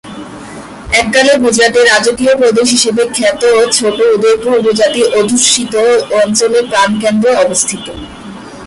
[1.01, 3.43] এককালে গুজরাটের রাজকীয় প্রদেশ হিসেবে খ্যাত
[3.77, 5.73] ছোট উদয়পুর উপজাতি অধ্যুষিত
[6.21, 7.85] অঞ্চলের প্রাণকেন্দ্রে অবস্থিত।